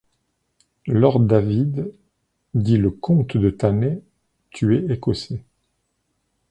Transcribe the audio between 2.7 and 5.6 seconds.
le comte de Thanet, tu es écossais.